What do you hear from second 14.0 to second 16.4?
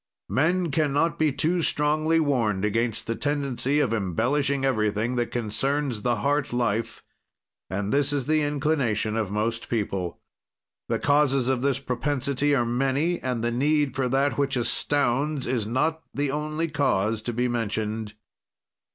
that which astounds is not the